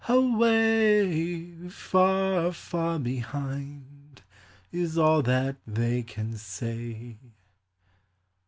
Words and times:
Away, 0.09 1.69
far, 1.69 2.51
far 2.53 2.97
behind, 2.97 4.23
is 4.71 4.97
all 4.97 5.21
that 5.21 5.57
they 5.67 6.01
can 6.01 6.37
say. 6.37 7.19